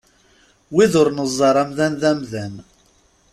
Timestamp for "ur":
1.01-1.07